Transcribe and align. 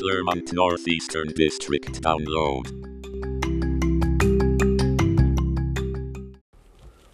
Clermont 0.00 0.50
Northeastern 0.54 1.28
District 1.28 2.00
download. 2.00 2.64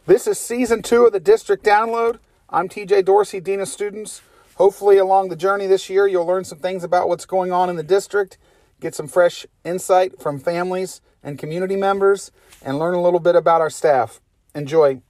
This 0.06 0.29
is 0.29 0.38
season 0.38 0.83
two 0.83 1.04
of 1.04 1.12
the 1.12 1.19
district 1.19 1.64
download. 1.64 2.21
I'm 2.49 2.69
TJ 2.69 3.04
Dorsey, 3.04 3.41
Dean 3.41 3.59
of 3.59 3.67
Students. 3.67 4.22
Hopefully, 4.54 4.99
along 4.99 5.31
the 5.31 5.37
journey 5.37 5.67
this 5.67 5.91
year, 5.91 6.06
you'll 6.06 6.27
learn 6.27 6.45
some 6.45 6.59
things 6.59 6.85
about 6.85 7.09
what's 7.09 7.27
going 7.27 7.51
on 7.51 7.69
in 7.69 7.74
the 7.74 7.83
district, 7.83 8.38
get 8.78 8.95
some 8.95 9.09
fresh 9.09 9.46
insight 9.64 10.21
from 10.21 10.38
families 10.38 11.00
and 11.24 11.41
community 11.41 11.74
members, 11.74 12.31
and 12.63 12.78
learn 12.78 12.95
a 12.95 13.03
little 13.03 13.18
bit 13.18 13.35
about 13.35 13.60
our 13.60 13.71
staff. 13.71 14.21
Enjoy. 14.55 15.03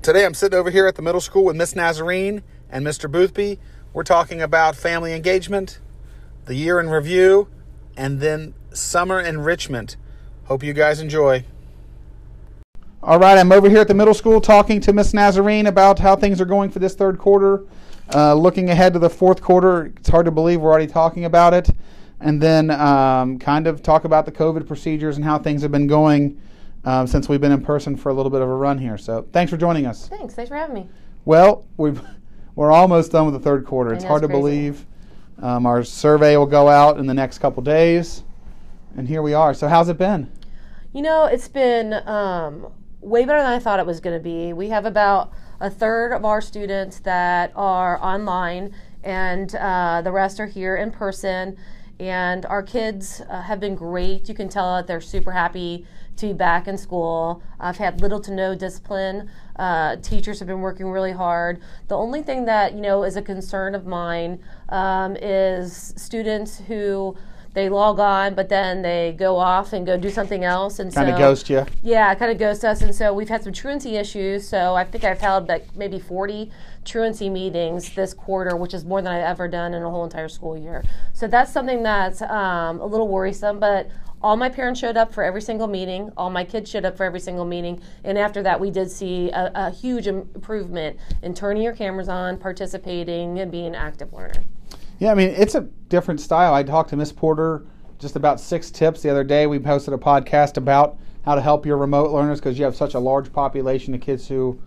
Today, 0.00 0.24
I'm 0.24 0.32
sitting 0.32 0.58
over 0.58 0.70
here 0.70 0.86
at 0.86 0.94
the 0.94 1.02
middle 1.02 1.20
school 1.20 1.44
with 1.44 1.56
Miss 1.56 1.76
Nazarene 1.76 2.42
and 2.70 2.86
Mr. 2.86 3.12
Boothby. 3.12 3.58
We're 3.92 4.04
talking 4.04 4.40
about 4.40 4.76
family 4.76 5.12
engagement, 5.14 5.80
the 6.44 6.54
year 6.54 6.78
in 6.78 6.90
review, 6.90 7.48
and 7.96 8.20
then 8.20 8.54
summer 8.72 9.20
enrichment. 9.20 9.96
Hope 10.44 10.62
you 10.62 10.72
guys 10.72 11.00
enjoy. 11.00 11.44
All 13.02 13.18
right, 13.18 13.36
I'm 13.36 13.50
over 13.50 13.68
here 13.68 13.80
at 13.80 13.88
the 13.88 13.94
middle 13.94 14.14
school 14.14 14.40
talking 14.40 14.80
to 14.82 14.92
Miss 14.92 15.12
Nazarene 15.12 15.66
about 15.66 15.98
how 15.98 16.14
things 16.14 16.40
are 16.40 16.44
going 16.44 16.70
for 16.70 16.78
this 16.78 16.94
third 16.94 17.18
quarter. 17.18 17.64
Uh, 18.14 18.34
looking 18.34 18.70
ahead 18.70 18.92
to 18.92 19.00
the 19.00 19.10
fourth 19.10 19.42
quarter, 19.42 19.86
it's 19.96 20.08
hard 20.08 20.26
to 20.26 20.30
believe 20.30 20.60
we're 20.60 20.70
already 20.70 20.86
talking 20.86 21.24
about 21.24 21.52
it. 21.52 21.70
And 22.20 22.40
then 22.40 22.70
um, 22.70 23.40
kind 23.40 23.66
of 23.66 23.82
talk 23.82 24.04
about 24.04 24.24
the 24.24 24.32
COVID 24.32 24.68
procedures 24.68 25.16
and 25.16 25.24
how 25.24 25.38
things 25.38 25.62
have 25.62 25.72
been 25.72 25.86
going 25.88 26.40
um, 26.84 27.08
since 27.08 27.28
we've 27.28 27.40
been 27.40 27.52
in 27.52 27.62
person 27.62 27.96
for 27.96 28.10
a 28.10 28.14
little 28.14 28.30
bit 28.30 28.40
of 28.40 28.48
a 28.48 28.54
run 28.54 28.78
here. 28.78 28.98
So 28.98 29.26
thanks 29.32 29.50
for 29.50 29.56
joining 29.56 29.86
us. 29.86 30.06
Thanks. 30.06 30.34
Thanks 30.34 30.48
for 30.48 30.56
having 30.56 30.74
me. 30.74 30.88
Well, 31.24 31.66
we've, 31.76 32.00
we're 32.54 32.72
almost 32.72 33.12
done 33.12 33.26
with 33.26 33.34
the 33.34 33.40
third 33.40 33.64
quarter. 33.64 33.92
It's 33.92 34.04
hard 34.04 34.22
to 34.22 34.28
crazy. 34.28 34.40
believe. 34.40 34.86
Um, 35.42 35.66
our 35.66 35.82
survey 35.84 36.36
will 36.36 36.46
go 36.46 36.68
out 36.68 36.98
in 36.98 37.06
the 37.06 37.14
next 37.14 37.38
couple 37.38 37.62
days. 37.62 38.22
And 38.96 39.08
here 39.08 39.22
we 39.22 39.34
are. 39.34 39.54
So, 39.54 39.68
how's 39.68 39.88
it 39.88 39.96
been? 39.98 40.30
You 40.92 41.02
know, 41.02 41.26
it's 41.26 41.48
been 41.48 41.94
um, 42.06 42.72
way 43.00 43.24
better 43.24 43.40
than 43.40 43.52
I 43.52 43.58
thought 43.58 43.78
it 43.78 43.86
was 43.86 44.00
going 44.00 44.18
to 44.18 44.22
be. 44.22 44.52
We 44.52 44.68
have 44.70 44.84
about 44.84 45.32
a 45.60 45.70
third 45.70 46.12
of 46.12 46.24
our 46.24 46.40
students 46.40 47.00
that 47.00 47.52
are 47.54 48.02
online, 48.02 48.74
and 49.04 49.54
uh, 49.54 50.02
the 50.02 50.10
rest 50.10 50.40
are 50.40 50.46
here 50.46 50.76
in 50.76 50.90
person. 50.90 51.56
And 52.00 52.46
our 52.46 52.62
kids 52.62 53.20
uh, 53.28 53.42
have 53.42 53.60
been 53.60 53.74
great. 53.74 54.26
You 54.26 54.34
can 54.34 54.48
tell 54.48 54.76
that 54.76 54.86
they're 54.86 55.02
super 55.02 55.32
happy 55.32 55.86
to 56.16 56.28
be 56.28 56.32
back 56.32 56.66
in 56.66 56.78
school. 56.78 57.42
I've 57.60 57.76
had 57.76 58.00
little 58.00 58.20
to 58.20 58.32
no 58.32 58.54
discipline. 58.54 59.28
Uh, 59.56 59.96
teachers 59.96 60.38
have 60.38 60.48
been 60.48 60.62
working 60.62 60.88
really 60.90 61.12
hard. 61.12 61.60
The 61.88 61.96
only 61.98 62.22
thing 62.22 62.46
that 62.46 62.72
you 62.72 62.80
know 62.80 63.02
is 63.04 63.16
a 63.16 63.22
concern 63.22 63.74
of 63.74 63.86
mine 63.86 64.40
um, 64.70 65.14
is 65.20 65.92
students 65.96 66.58
who 66.60 67.18
they 67.52 67.68
log 67.68 67.98
on, 67.98 68.34
but 68.34 68.48
then 68.48 68.80
they 68.80 69.14
go 69.18 69.36
off 69.36 69.72
and 69.74 69.84
go 69.84 69.96
do 69.98 70.08
something 70.08 70.44
else, 70.44 70.78
and 70.78 70.94
Kind 70.94 71.08
so 71.08 71.12
of 71.12 71.18
ghost 71.18 71.50
you. 71.50 71.66
yeah, 71.82 72.14
kind 72.14 72.30
of 72.30 72.38
ghosts 72.38 72.62
us, 72.64 72.80
and 72.80 72.94
so 72.94 73.12
we've 73.12 73.28
had 73.28 73.42
some 73.42 73.52
truancy 73.52 73.96
issues. 73.96 74.48
So 74.48 74.74
I 74.74 74.84
think 74.84 75.02
I've 75.04 75.20
held 75.20 75.48
like 75.48 75.74
maybe 75.76 75.98
40 75.98 76.50
truancy 76.84 77.28
meetings 77.28 77.94
this 77.94 78.14
quarter, 78.14 78.56
which 78.56 78.74
is 78.74 78.84
more 78.84 79.02
than 79.02 79.12
I've 79.12 79.24
ever 79.24 79.48
done 79.48 79.74
in 79.74 79.82
a 79.82 79.90
whole 79.90 80.04
entire 80.04 80.28
school 80.28 80.56
year. 80.56 80.84
So 81.12 81.26
that's 81.26 81.52
something 81.52 81.82
that's 81.82 82.22
um, 82.22 82.80
a 82.80 82.86
little 82.86 83.08
worrisome, 83.08 83.58
but. 83.60 83.90
All 84.22 84.36
my 84.36 84.50
parents 84.50 84.78
showed 84.78 84.98
up 84.98 85.14
for 85.14 85.24
every 85.24 85.40
single 85.40 85.66
meeting. 85.66 86.12
All 86.14 86.28
my 86.28 86.44
kids 86.44 86.70
showed 86.70 86.84
up 86.84 86.94
for 86.94 87.04
every 87.04 87.20
single 87.20 87.46
meeting. 87.46 87.80
And 88.04 88.18
after 88.18 88.42
that, 88.42 88.60
we 88.60 88.70
did 88.70 88.90
see 88.90 89.30
a, 89.30 89.50
a 89.54 89.70
huge 89.70 90.06
improvement 90.06 90.98
in 91.22 91.32
turning 91.32 91.62
your 91.62 91.72
cameras 91.72 92.10
on, 92.10 92.36
participating, 92.36 93.38
and 93.38 93.50
being 93.50 93.68
an 93.68 93.74
active 93.74 94.12
learner. 94.12 94.44
Yeah, 94.98 95.10
I 95.10 95.14
mean, 95.14 95.30
it's 95.30 95.54
a 95.54 95.62
different 95.88 96.20
style. 96.20 96.52
I 96.52 96.62
talked 96.62 96.90
to 96.90 96.96
Miss 96.96 97.10
Porter 97.10 97.64
just 97.98 98.14
about 98.14 98.40
six 98.40 98.70
tips 98.70 99.00
the 99.00 99.08
other 99.08 99.24
day. 99.24 99.46
We 99.46 99.58
posted 99.58 99.94
a 99.94 99.98
podcast 99.98 100.58
about 100.58 100.98
how 101.24 101.34
to 101.34 101.40
help 101.40 101.64
your 101.64 101.78
remote 101.78 102.10
learners 102.10 102.40
because 102.40 102.58
you 102.58 102.66
have 102.66 102.76
such 102.76 102.92
a 102.92 102.98
large 102.98 103.32
population 103.32 103.94
of 103.94 104.02
kids 104.02 104.28
who 104.28 104.60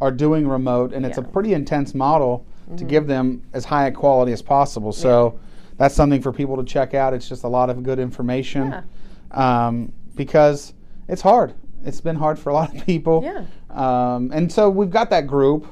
are 0.00 0.10
doing 0.10 0.48
remote, 0.48 0.92
and 0.92 1.04
it's 1.04 1.18
a 1.18 1.22
pretty 1.22 1.52
intense 1.52 1.94
model 1.94 2.46
to 2.76 2.84
give 2.84 3.06
them 3.06 3.42
as 3.52 3.64
high 3.64 3.86
a 3.86 3.92
quality 3.92 4.32
as 4.32 4.42
possible. 4.42 4.92
So 4.92 5.38
that's 5.76 5.94
something 5.94 6.22
for 6.22 6.32
people 6.32 6.56
to 6.56 6.64
check 6.64 6.94
out. 6.94 7.14
It's 7.14 7.28
just 7.28 7.44
a 7.44 7.48
lot 7.48 7.70
of 7.70 7.82
good 7.82 7.98
information 7.98 8.82
um, 9.32 9.92
because 10.14 10.74
it's 11.08 11.22
hard. 11.22 11.54
It's 11.84 12.00
been 12.00 12.16
hard 12.16 12.38
for 12.38 12.50
a 12.50 12.54
lot 12.54 12.74
of 12.74 12.84
people. 12.86 13.22
Yeah. 13.24 13.44
Um, 13.70 14.30
and 14.32 14.50
so 14.50 14.68
we've 14.68 14.90
got 14.90 15.10
that 15.10 15.26
group, 15.26 15.66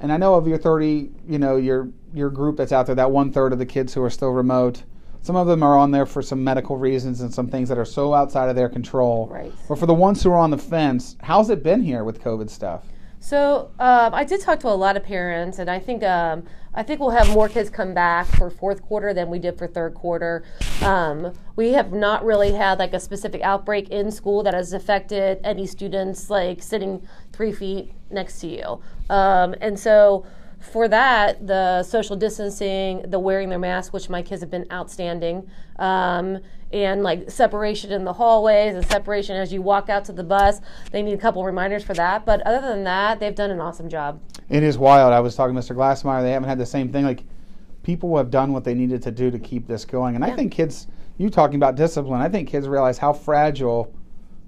and 0.00 0.12
I 0.12 0.16
know 0.16 0.34
of 0.34 0.46
your 0.46 0.58
30, 0.58 1.10
you 1.28 1.38
know, 1.38 1.56
your 1.56 1.88
your 2.12 2.30
group 2.30 2.56
that's 2.56 2.72
out 2.72 2.86
there, 2.86 2.94
that 2.94 3.10
one 3.10 3.32
third 3.32 3.52
of 3.52 3.58
the 3.58 3.66
kids 3.66 3.92
who 3.92 4.02
are 4.02 4.10
still 4.10 4.30
remote. 4.30 4.84
Some 5.20 5.36
of 5.36 5.46
them 5.46 5.62
are 5.62 5.76
on 5.76 5.90
there 5.90 6.06
for 6.06 6.22
some 6.22 6.44
medical 6.44 6.76
reasons 6.76 7.22
and 7.22 7.32
some 7.32 7.48
things 7.48 7.68
that 7.70 7.78
are 7.78 7.84
so 7.84 8.14
outside 8.14 8.48
of 8.50 8.56
their 8.56 8.68
control. 8.68 9.26
Right. 9.28 9.52
But 9.68 9.78
for 9.78 9.86
the 9.86 9.94
ones 9.94 10.22
who 10.22 10.30
are 10.30 10.38
on 10.38 10.50
the 10.50 10.58
fence, 10.58 11.16
how's 11.22 11.50
it 11.50 11.62
been 11.62 11.82
here 11.82 12.04
with 12.04 12.22
COVID 12.22 12.50
stuff? 12.50 12.84
So 13.24 13.70
um, 13.78 14.12
I 14.12 14.24
did 14.24 14.42
talk 14.42 14.60
to 14.60 14.68
a 14.68 14.76
lot 14.76 14.98
of 14.98 15.02
parents, 15.02 15.58
and 15.58 15.70
I 15.70 15.78
think 15.78 16.02
um, 16.02 16.44
I 16.74 16.82
think 16.82 17.00
we'll 17.00 17.08
have 17.08 17.30
more 17.30 17.48
kids 17.48 17.70
come 17.70 17.94
back 17.94 18.26
for 18.26 18.50
fourth 18.50 18.82
quarter 18.82 19.14
than 19.14 19.30
we 19.30 19.38
did 19.38 19.56
for 19.56 19.66
third 19.66 19.94
quarter. 19.94 20.44
Um, 20.82 21.32
we 21.56 21.72
have 21.72 21.90
not 21.90 22.22
really 22.22 22.52
had 22.52 22.78
like 22.78 22.92
a 22.92 23.00
specific 23.00 23.40
outbreak 23.40 23.88
in 23.88 24.10
school 24.10 24.42
that 24.42 24.52
has 24.52 24.74
affected 24.74 25.40
any 25.42 25.66
students 25.66 26.28
like 26.28 26.62
sitting 26.62 27.08
three 27.32 27.50
feet 27.50 27.94
next 28.10 28.40
to 28.40 28.46
you, 28.46 28.82
um, 29.08 29.54
and 29.62 29.80
so. 29.80 30.26
For 30.72 30.88
that, 30.88 31.46
the 31.46 31.82
social 31.82 32.16
distancing, 32.16 33.02
the 33.08 33.18
wearing 33.18 33.48
their 33.48 33.58
mask, 33.58 33.92
which 33.92 34.08
my 34.08 34.22
kids 34.22 34.40
have 34.40 34.50
been 34.50 34.66
outstanding, 34.72 35.48
um, 35.78 36.38
and 36.72 37.02
like 37.02 37.30
separation 37.30 37.92
in 37.92 38.04
the 38.04 38.12
hallways 38.12 38.74
and 38.74 38.84
separation 38.86 39.36
as 39.36 39.52
you 39.52 39.62
walk 39.62 39.88
out 39.88 40.04
to 40.06 40.12
the 40.12 40.24
bus. 40.24 40.60
They 40.90 41.02
need 41.02 41.12
a 41.12 41.18
couple 41.18 41.44
reminders 41.44 41.84
for 41.84 41.94
that. 41.94 42.26
But 42.26 42.40
other 42.42 42.66
than 42.66 42.82
that, 42.84 43.20
they've 43.20 43.34
done 43.34 43.50
an 43.50 43.60
awesome 43.60 43.88
job. 43.88 44.20
It 44.48 44.62
is 44.62 44.76
wild. 44.76 45.12
I 45.12 45.20
was 45.20 45.36
talking 45.36 45.54
to 45.54 45.60
Mr. 45.60 45.76
Glassmeyer. 45.76 46.22
They 46.22 46.32
haven't 46.32 46.48
had 46.48 46.58
the 46.58 46.66
same 46.66 46.90
thing. 46.90 47.04
Like, 47.04 47.22
people 47.82 48.16
have 48.16 48.30
done 48.30 48.52
what 48.52 48.64
they 48.64 48.74
needed 48.74 49.02
to 49.02 49.10
do 49.10 49.30
to 49.30 49.38
keep 49.38 49.66
this 49.66 49.84
going. 49.84 50.16
And 50.16 50.24
I 50.24 50.34
think 50.34 50.50
kids, 50.50 50.88
you 51.18 51.30
talking 51.30 51.56
about 51.56 51.76
discipline, 51.76 52.20
I 52.20 52.28
think 52.28 52.48
kids 52.48 52.66
realize 52.66 52.98
how 52.98 53.12
fragile 53.12 53.94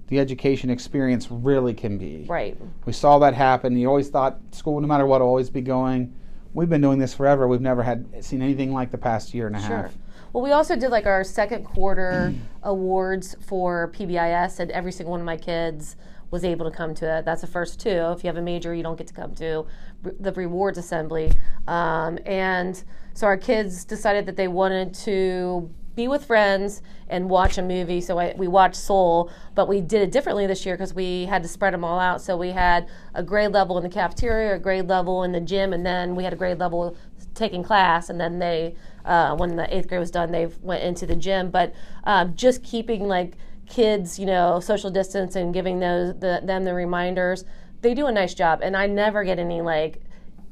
the 0.07 0.19
education 0.19 0.69
experience 0.69 1.29
really 1.29 1.73
can 1.73 1.97
be. 1.97 2.25
Right. 2.27 2.57
We 2.85 2.93
saw 2.93 3.19
that 3.19 3.33
happen. 3.33 3.77
You 3.77 3.87
always 3.87 4.09
thought 4.09 4.39
school, 4.51 4.79
no 4.79 4.87
matter 4.87 5.05
what, 5.05 5.21
will 5.21 5.27
always 5.27 5.49
be 5.49 5.61
going. 5.61 6.13
We've 6.53 6.69
been 6.69 6.81
doing 6.81 6.97
this 6.97 7.13
forever. 7.13 7.47
We've 7.47 7.61
never 7.61 7.83
had 7.83 8.23
seen 8.23 8.41
anything 8.41 8.73
like 8.73 8.91
the 8.91 8.97
past 8.97 9.33
year 9.33 9.47
and 9.47 9.55
a 9.55 9.61
Sure. 9.61 9.77
half. 9.77 9.97
Well, 10.33 10.43
we 10.43 10.51
also 10.51 10.75
did 10.75 10.89
like 10.89 11.05
our 11.05 11.23
second 11.23 11.65
quarter 11.65 12.33
awards 12.63 13.35
for 13.45 13.91
PBIS, 13.93 14.59
and 14.59 14.71
every 14.71 14.91
single 14.91 15.11
one 15.11 15.19
of 15.19 15.25
my 15.25 15.37
kids 15.37 15.95
was 16.31 16.43
able 16.43 16.69
to 16.69 16.75
come 16.75 16.93
to 16.95 17.17
it. 17.19 17.25
That's 17.25 17.41
the 17.41 17.47
first 17.47 17.79
two. 17.79 17.89
If 17.89 18.23
you 18.23 18.27
have 18.27 18.37
a 18.37 18.41
major, 18.41 18.73
you 18.73 18.83
don't 18.83 18.97
get 18.97 19.07
to 19.07 19.13
come 19.13 19.33
to 19.35 19.65
the 20.03 20.31
rewards 20.33 20.77
assembly. 20.77 21.31
Um, 21.67 22.19
and 22.25 22.81
so 23.13 23.27
our 23.27 23.37
kids 23.37 23.85
decided 23.85 24.25
that 24.25 24.35
they 24.35 24.47
wanted 24.47 24.93
to 24.95 25.69
be 25.97 26.07
with 26.07 26.23
friends 26.23 26.81
and 27.09 27.29
watch 27.29 27.57
a 27.57 27.61
movie. 27.61 27.99
So 27.99 28.19
I, 28.19 28.33
we 28.37 28.47
watched 28.47 28.75
Soul, 28.75 29.29
but 29.55 29.67
we 29.67 29.81
did 29.81 30.03
it 30.03 30.11
differently 30.11 30.45
this 30.45 30.65
year 30.65 30.75
because 30.75 30.93
we 30.93 31.25
had 31.25 31.41
to 31.41 31.49
spread 31.49 31.73
them 31.73 31.83
all 31.83 31.99
out. 31.99 32.21
So 32.21 32.37
we 32.37 32.51
had 32.51 32.87
a 33.15 33.23
grade 33.23 33.51
level 33.51 33.77
in 33.77 33.83
the 33.83 33.89
cafeteria, 33.89 34.55
a 34.55 34.59
grade 34.59 34.87
level 34.87 35.23
in 35.23 35.31
the 35.33 35.41
gym, 35.41 35.73
and 35.73 35.85
then 35.85 36.15
we 36.15 36.23
had 36.23 36.31
a 36.31 36.35
grade 36.35 36.59
level 36.59 36.95
taking 37.33 37.63
class. 37.63 38.09
And 38.09 38.21
then 38.21 38.37
they, 38.37 38.75
uh, 39.05 39.35
when 39.35 39.55
the 39.55 39.75
eighth 39.75 39.89
grade 39.89 39.99
was 39.99 40.11
done, 40.11 40.31
they 40.31 40.45
went 40.61 40.83
into 40.83 41.07
the 41.07 41.15
gym. 41.15 41.49
But 41.49 41.73
um, 42.03 42.35
just 42.35 42.63
keeping 42.63 43.07
like 43.07 43.33
kids, 43.67 44.19
you 44.19 44.27
know, 44.27 44.59
social 44.59 44.91
distance 44.91 45.35
and 45.35 45.51
giving 45.51 45.79
those 45.79 46.13
the, 46.19 46.41
them 46.43 46.63
the 46.63 46.75
reminders, 46.75 47.43
they 47.81 47.95
do 47.95 48.05
a 48.05 48.11
nice 48.11 48.35
job. 48.35 48.59
And 48.61 48.77
I 48.77 48.85
never 48.85 49.23
get 49.23 49.39
any 49.39 49.61
like 49.61 49.99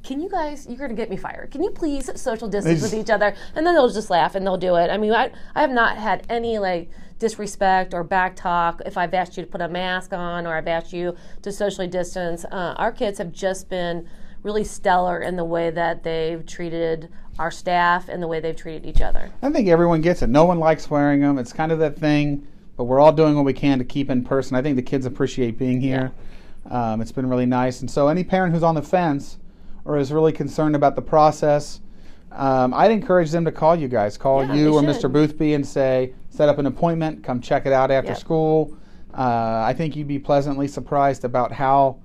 can 0.06 0.22
you 0.22 0.30
guys 0.30 0.68
you're 0.68 0.78
going 0.78 0.90
to 0.90 0.96
get 0.96 1.10
me 1.10 1.18
fired 1.18 1.50
can 1.52 1.64
you 1.64 1.72
please 1.72 2.10
social 2.22 2.48
distance 2.48 2.82
with 2.82 2.94
each 2.94 3.10
other 3.10 3.36
and 3.56 3.66
then 3.66 3.74
they'll 3.74 3.90
just 3.90 4.10
laugh 4.10 4.36
and 4.36 4.46
they'll 4.46 4.56
do 4.56 4.76
it 4.76 4.90
i 4.90 4.98
mean 4.98 5.12
i, 5.12 5.32
I 5.56 5.62
have 5.62 5.72
not 5.72 5.98
had 5.98 6.26
any 6.30 6.60
like 6.60 6.90
disrespect 7.18 7.94
or 7.94 8.04
back 8.04 8.36
talk 8.36 8.82
if 8.86 8.98
i've 8.98 9.14
asked 9.14 9.36
you 9.36 9.44
to 9.44 9.50
put 9.50 9.62
a 9.62 9.68
mask 9.68 10.14
on 10.14 10.46
or 10.46 10.56
i've 10.56 10.68
asked 10.68 10.94
you 10.94 11.16
to 11.42 11.52
socially 11.52 11.88
distance 11.88 12.46
uh, 12.46 12.76
our 12.78 12.92
kids 12.92 13.18
have 13.18 13.32
just 13.32 13.68
been 13.68 14.08
really 14.44 14.64
stellar 14.64 15.20
in 15.20 15.36
the 15.36 15.44
way 15.44 15.72
that 15.72 16.04
they've 16.04 16.46
treated 16.46 17.10
our 17.40 17.50
staff 17.50 18.08
and 18.08 18.22
the 18.22 18.28
way 18.28 18.40
they've 18.40 18.56
treated 18.56 18.86
each 18.86 19.02
other 19.02 19.32
I 19.42 19.50
think 19.52 19.68
everyone 19.68 20.02
gets 20.02 20.22
it. 20.22 20.28
No 20.28 20.46
one 20.46 20.60
likes 20.60 20.90
wearing 20.90 21.22
them. 21.22 21.38
It's 21.38 21.52
kind 21.52 21.72
of 21.72 21.80
that 21.80 21.98
thing, 21.98 22.48
but 22.78 22.86
we're 22.86 23.00
all 23.00 23.12
doing 23.12 23.36
what 23.36 23.44
we 23.44 23.54
can 23.54 23.78
to 23.80 23.84
keep 23.84 24.10
in 24.10 24.24
person. 24.24 24.56
I 24.56 24.62
think 24.62 24.76
the 24.76 24.82
kids 24.82 25.06
appreciate 25.06 25.58
being 25.58 25.82
here. 25.82 26.14
Um, 26.70 27.02
it's 27.02 27.12
been 27.12 27.28
really 27.28 27.46
nice. 27.46 27.82
And 27.82 27.92
so, 27.92 28.08
any 28.08 28.24
parent 28.24 28.54
who's 28.54 28.64
on 28.64 28.76
the 28.76 28.82
fence 28.82 29.38
or 29.86 29.98
is 29.98 30.12
really 30.12 30.32
concerned 30.34 30.76
about 30.76 30.96
the 30.96 31.02
process, 31.02 31.80
um, 32.32 32.74
I'd 32.74 32.92
encourage 32.92 33.32
them 33.32 33.46
to 33.46 33.52
call 33.52 33.76
you 33.76 33.88
guys. 33.88 34.18
Call 34.18 34.44
Yeah, 34.44 34.54
you 34.56 34.74
or 34.74 34.82
should. 34.82 34.90
Mr. 34.90 35.12
Boothby 35.12 35.54
and 35.54 35.66
say, 35.66 36.14
set 36.30 36.50
up 36.50 36.58
an 36.58 36.66
appointment, 36.66 37.24
come 37.24 37.40
check 37.40 37.66
it 37.66 37.72
out 37.72 37.92
after 37.92 38.10
Yep. 38.12 38.18
school. 38.18 38.76
Uh, 39.18 39.64
I 39.66 39.74
think 39.78 39.96
you'd 39.96 40.08
be 40.10 40.20
pleasantly 40.20 40.68
surprised 40.68 41.24
about 41.24 41.54
how 41.54 41.98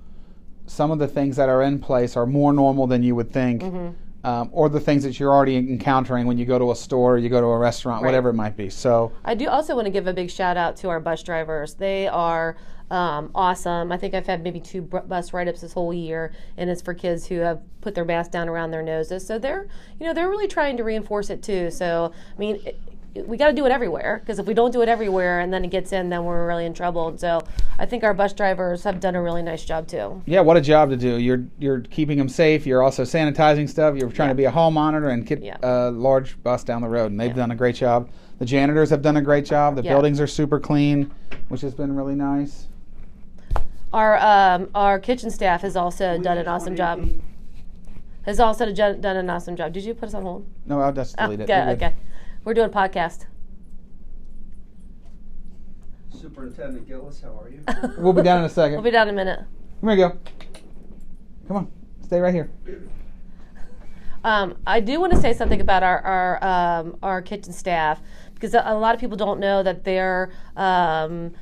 some 0.67 0.93
of 0.93 1.01
the 1.01 1.09
things 1.09 1.35
that 1.37 1.49
are 1.49 1.63
in 1.63 1.81
place 1.81 2.17
are 2.17 2.27
more 2.27 2.53
normal 2.53 2.87
than 2.87 3.03
you 3.03 3.17
would 3.17 3.33
think. 3.33 3.63
Mm-hmm. 3.63 3.89
um, 4.23 4.51
or 4.53 4.69
the 4.69 4.79
things 4.79 5.03
that 5.03 5.19
you're 5.19 5.33
already 5.33 5.57
encountering 5.57 6.27
when 6.27 6.37
you 6.37 6.45
go 6.45 6.59
to 6.59 6.73
a 6.73 6.77
store, 6.77 7.17
you 7.17 7.31
go 7.31 7.41
to 7.41 7.47
a 7.47 7.57
restaurant, 7.59 8.03
Right. 8.03 8.09
whatever 8.09 8.29
it 8.29 8.35
might 8.35 8.55
be. 8.55 8.69
So 8.69 9.13
I 9.25 9.35
do 9.35 9.49
also 9.49 9.75
want 9.75 9.87
to 9.87 9.91
give 9.91 10.07
a 10.07 10.13
big 10.13 10.31
shout 10.31 10.59
out 10.59 10.77
to 10.77 10.91
our 10.91 11.01
bus 11.01 11.23
drivers. 11.23 11.73
They 11.73 12.07
are 12.07 12.55
um, 12.91 13.31
awesome. 13.35 13.93
I 13.93 13.97
think 13.97 14.15
I've 14.15 14.27
had 14.27 14.43
maybe 14.43 14.61
two 14.61 14.83
bus 14.83 15.33
write 15.33 15.49
ups 15.49 15.61
this 15.61 15.73
whole 15.73 15.95
year, 15.95 16.33
and 16.57 16.69
it's 16.69 16.83
for 16.83 16.95
kids 16.95 17.27
who 17.27 17.37
have 17.41 17.61
put 17.81 17.95
their 17.95 18.05
mask 18.05 18.31
down 18.31 18.49
around 18.49 18.71
their 18.73 18.83
noses. 18.83 19.27
So 19.27 19.39
they're, 19.39 19.69
you 19.99 20.07
know, 20.07 20.13
they're 20.13 20.29
really 20.29 20.49
trying 20.49 20.77
to 20.79 20.85
reinforce 20.85 21.31
it 21.31 21.43
too. 21.43 21.71
So 21.71 22.13
I 22.37 22.39
mean. 22.39 22.61
It, 22.65 22.81
we 23.27 23.37
got 23.37 23.49
to 23.49 23.53
do 23.53 23.67
it 23.67 23.73
everywhere 23.73 24.21
because 24.23 24.39
if 24.39 24.47
we 24.47 24.55
don't 24.55 24.71
do 24.71 24.83
it 24.83 24.89
everywhere 24.89 25.41
and 25.41 25.53
then 25.53 25.65
it 25.65 25.71
gets 25.73 25.91
in, 25.91 26.11
then 26.11 26.25
we're 26.25 26.47
really 26.47 26.65
in 26.65 26.73
trouble. 26.73 27.09
And 27.09 27.19
so 27.19 27.43
I 27.77 27.85
think 27.85 28.05
our 28.05 28.15
bus 28.15 28.33
drivers 28.33 28.85
have 28.85 29.01
done 29.01 29.17
a 29.17 29.21
really 29.21 29.43
nice 29.43 29.65
job 29.65 29.89
too. 29.89 30.23
yeah, 30.27 30.39
what 30.41 30.57
a 30.57 30.61
job 30.61 30.91
to 30.91 30.97
do. 30.97 31.17
You're 31.17 31.45
you're 31.59 31.81
keeping 31.81 32.17
them 32.19 32.29
safe. 32.29 32.67
You're 32.67 32.85
also 32.85 33.03
sanitizing 33.03 33.69
stuff. 33.69 33.97
You're 33.97 34.13
trying 34.13 34.29
to 34.29 34.37
be 34.37 34.45
a 34.45 34.51
hall 34.53 34.71
monitor 34.71 35.09
and 35.09 35.27
get 35.27 35.43
Yeah. 35.43 35.57
a 35.61 35.91
large 35.91 36.41
bus 36.45 36.63
down 36.63 36.83
the 36.83 36.89
road, 36.89 37.11
and 37.11 37.19
they've 37.19 37.35
done 37.35 37.51
a 37.51 37.57
great 37.57 37.75
job. 37.75 38.09
The 38.39 38.45
janitors 38.45 38.91
have 38.91 39.03
done 39.03 39.17
a 39.17 39.23
great 39.23 39.45
job. 39.45 39.75
The 39.75 39.83
Yeah. 39.83 39.93
buildings 39.93 40.21
are 40.21 40.29
super 40.29 40.61
clean, 40.61 41.11
which 41.49 41.63
has 41.63 41.75
been 41.75 41.97
really 41.97 42.15
nice. 42.15 42.69
Our 43.93 44.19
um, 44.19 44.71
our 44.75 44.99
kitchen 45.01 45.31
staff 45.31 45.63
has 45.63 45.77
also 45.77 46.17
done 46.19 46.39
an 46.39 46.47
awesome 46.47 46.77
job. 46.77 47.09
Has 48.23 48.39
also 48.39 48.73
done 48.73 49.01
done 49.01 49.17
an 49.17 49.29
awesome 49.29 49.57
job. 49.57 49.73
Did 49.73 49.85
you 49.85 49.95
put 49.95 50.09
us 50.11 50.15
on 50.15 50.23
hold? 50.23 50.47
No, 50.67 50.81
I'll 50.81 50.93
just 50.93 51.17
Oh, 51.19 51.25
delete 51.25 51.41
it. 51.41 51.47
good, 51.49 51.53
You're 51.65 51.71
okay. 51.71 51.97
We're 52.45 52.55
doing 52.55 52.69
a 52.69 52.73
podcast. 52.73 53.27
Superintendent 56.11 56.87
Gillis, 56.87 57.21
how 57.23 57.41
are 57.41 57.49
you? 57.49 57.63
We'll 57.99 58.13
be 58.13 58.23
down 58.23 58.39
in 58.41 58.45
a 58.45 58.49
2nd 58.49 58.73
We'll 58.73 58.83
be 58.83 58.91
down 58.91 59.09
in 59.09 59.15
a 59.15 59.17
minute. 59.17 59.41
Come 59.81 59.89
here, 59.89 60.09
go. 60.09 60.19
Come 61.49 61.57
on, 61.57 61.73
stay 62.05 62.21
right 62.21 62.35
here. 62.35 62.51
Um, 64.23 64.59
I 64.67 64.81
do 64.81 65.01
want 65.01 65.13
to 65.15 65.19
say 65.21 65.33
something 65.33 65.61
about 65.63 65.83
our 65.83 65.99
our, 66.03 66.45
um, 66.45 66.97
our 67.03 67.23
kitchen 67.23 67.53
staff 67.55 68.01
because 68.35 68.53
a, 68.55 68.63
a 68.67 68.75
lot 68.75 68.95
of 68.95 69.01
people 69.01 69.17
don't 69.17 69.41
know 69.41 69.63
that 69.63 69.83
they're 69.85 70.31
um, 70.57 71.33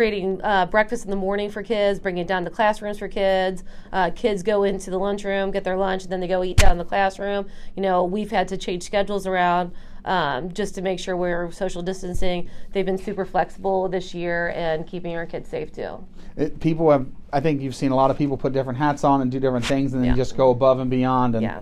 creating 0.00 0.38
uh, 0.44 0.66
breakfast 0.66 1.04
in 1.04 1.10
the 1.10 1.16
morning 1.16 1.50
for 1.50 1.62
kids, 1.62 1.98
bringing 1.98 2.22
it 2.22 2.28
down 2.28 2.44
to 2.44 2.50
classrooms 2.50 2.98
for 2.98 3.08
kids. 3.08 3.64
Uh, 3.94 4.10
kids 4.10 4.42
go 4.42 4.62
into 4.62 4.90
the 4.90 4.98
lunchroom, 4.98 5.50
get 5.50 5.64
their 5.64 5.76
lunch, 5.76 6.02
and 6.02 6.12
then 6.12 6.20
they 6.20 6.28
go 6.28 6.44
eat 6.44 6.58
down 6.58 6.72
in 6.72 6.78
the 6.78 6.84
classroom. 6.84 7.46
You 7.74 7.82
know, 7.82 8.04
we've 8.04 8.30
had 8.30 8.46
to 8.48 8.58
change 8.58 8.82
schedules 8.82 9.26
around. 9.26 9.72
Um, 10.04 10.52
just 10.52 10.76
to 10.76 10.82
make 10.82 11.00
sure 11.00 11.16
we're 11.16 11.50
social 11.50 11.82
distancing, 11.82 12.48
they've 12.72 12.86
been 12.86 12.98
super 12.98 13.24
flexible 13.24 13.88
this 13.88 14.14
year 14.14 14.50
and 14.54 14.86
keeping 14.86 15.16
our 15.16 15.26
kids 15.26 15.48
safe 15.48 15.72
too. 15.72 16.06
It, 16.36 16.60
people 16.60 16.90
have, 16.92 17.06
I 17.32 17.40
think 17.40 17.60
you've 17.60 17.74
seen 17.74 17.90
a 17.90 17.96
lot 17.96 18.12
of 18.12 18.18
people 18.18 18.36
put 18.36 18.52
different 18.52 18.78
hats 18.78 19.02
on 19.02 19.22
and 19.22 19.32
do 19.32 19.40
different 19.40 19.64
things, 19.64 19.94
and 19.94 20.02
then 20.04 20.10
Yeah. 20.10 20.16
just 20.16 20.36
go 20.36 20.50
above 20.50 20.78
and 20.78 20.88
beyond. 20.90 21.34
And 21.34 21.42
Yeah, 21.42 21.60